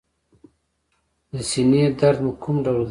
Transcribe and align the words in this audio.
د 1.31 1.33
سینې 1.49 1.83
درد 1.99 2.19
مو 2.23 2.31
کوم 2.41 2.55
ډول 2.65 2.75
دی؟ 2.77 2.79